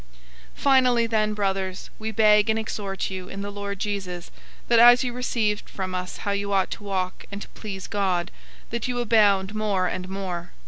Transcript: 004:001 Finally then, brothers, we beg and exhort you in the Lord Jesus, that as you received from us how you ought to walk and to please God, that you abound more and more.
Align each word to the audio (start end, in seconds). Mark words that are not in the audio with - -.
004:001 0.55 0.59
Finally 0.63 1.05
then, 1.05 1.33
brothers, 1.35 1.91
we 1.99 2.09
beg 2.11 2.49
and 2.49 2.57
exhort 2.57 3.11
you 3.11 3.29
in 3.29 3.43
the 3.43 3.51
Lord 3.51 3.77
Jesus, 3.77 4.31
that 4.67 4.79
as 4.79 5.03
you 5.03 5.13
received 5.13 5.69
from 5.69 5.93
us 5.93 6.17
how 6.25 6.31
you 6.31 6.51
ought 6.51 6.71
to 6.71 6.83
walk 6.83 7.25
and 7.31 7.43
to 7.43 7.47
please 7.49 7.85
God, 7.85 8.31
that 8.71 8.87
you 8.87 8.97
abound 8.99 9.53
more 9.53 9.85
and 9.85 10.09
more. 10.09 10.53